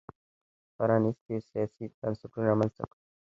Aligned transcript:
پرانیستي 0.75 1.35
سیاسي 1.49 1.85
بنسټونه 1.99 2.45
رامنځته 2.49 2.83
کړل. 2.89 2.99